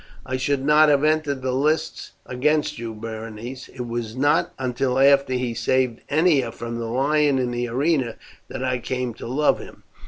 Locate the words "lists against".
1.53-2.79